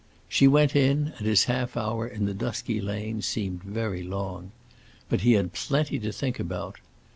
[0.27, 4.51] She went in, and his half hour in the dusky lane seemed very long.
[5.09, 6.77] But he had plenty to think about.